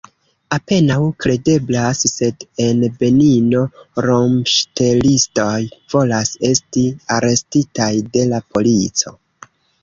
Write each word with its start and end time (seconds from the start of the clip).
Apenaŭ 0.55 0.95
kredeblas, 1.23 1.99
sed 2.11 2.45
en 2.63 2.81
Benino 3.03 3.61
rompŝtelistoj 4.05 5.53
volas 5.95 6.33
esti 6.51 6.87
arestitaj 7.19 7.91
de 8.17 8.25
la 8.33 8.43
polico. 8.57 9.15